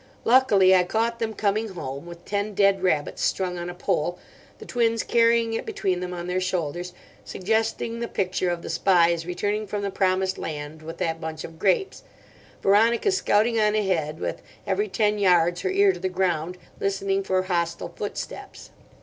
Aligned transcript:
Luckily 0.25 0.73
I 0.75 0.83
caught 0.83 1.19
them 1.19 1.35
coming 1.35 1.67
home—with 1.69 2.25
ten 2.25 2.55
dead 2.55 2.81
rabbits 2.81 3.21
strung 3.23 3.59
on 3.59 3.69
a 3.69 3.75
pole, 3.75 4.17
the 4.57 4.65
twins 4.65 5.03
carrying 5.03 5.53
it 5.53 5.63
between 5.63 5.99
them 5.99 6.11
on 6.11 6.25
their 6.25 6.41
shoulders, 6.41 6.91
suggesting 7.23 7.99
the 7.99 8.07
picture 8.07 8.49
of 8.49 8.63
the 8.63 8.69
spies 8.71 9.27
returning 9.27 9.67
from 9.67 9.83
the 9.83 9.91
promised 9.91 10.39
land 10.39 10.81
with 10.81 10.97
that 10.97 11.21
bunch 11.21 11.43
of 11.43 11.59
grapes—Veronica 11.59 13.11
scouting 13.11 13.59
on 13.59 13.75
ahead 13.75 14.19
with, 14.19 14.41
every 14.65 14.87
ten 14.87 15.19
yards, 15.19 15.61
her 15.61 15.69
ear 15.69 15.93
to 15.93 15.99
the 15.99 16.09
ground, 16.09 16.57
listening 16.79 17.21
for 17.21 17.43
hostile 17.43 17.89
footsteps. 17.95 18.71